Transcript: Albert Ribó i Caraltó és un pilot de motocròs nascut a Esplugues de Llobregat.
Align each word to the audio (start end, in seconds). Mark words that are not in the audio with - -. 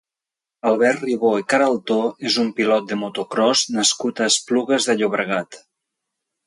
Albert 0.69 1.03
Ribó 1.07 1.33
i 1.41 1.45
Caraltó 1.53 1.99
és 2.31 2.39
un 2.45 2.49
pilot 2.61 2.89
de 2.93 2.99
motocròs 3.03 3.63
nascut 3.79 4.25
a 4.25 4.33
Esplugues 4.33 4.91
de 4.93 4.99
Llobregat. 5.03 5.67